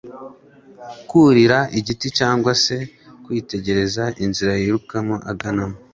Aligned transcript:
kwurira 1.07 1.59
igiti 1.79 2.07
cyangwa 2.17 2.51
se 2.63 2.77
kwitegereza 3.23 4.03
inzira 4.23 4.51
yiruka 4.61 4.95
iganamo 5.31 5.77